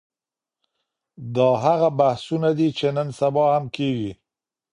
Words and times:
دا 1.35 1.49
هغه 1.65 1.89
بحثونه 1.99 2.49
دي 2.57 2.67
چي 2.77 2.87
نن 2.95 3.07
سبا 3.19 3.45
هم 3.55 3.65
کېږي. 3.75 4.11